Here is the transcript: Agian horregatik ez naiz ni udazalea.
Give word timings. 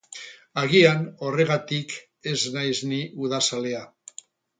Agian 0.59 1.03
horregatik 1.27 1.93
ez 2.31 2.37
naiz 2.57 2.73
ni 2.93 3.03
udazalea. 3.27 3.83